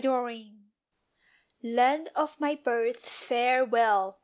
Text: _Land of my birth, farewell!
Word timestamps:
_Land 1.61 2.09
of 2.15 2.39
my 2.41 2.55
birth, 2.55 3.07
farewell! 3.07 4.19